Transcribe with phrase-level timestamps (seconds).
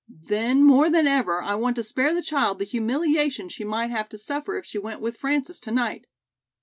[0.29, 4.09] "Then, more than ever, I want to spare the child the humiliation she might have
[4.09, 6.05] to suffer if she went with Frances to night.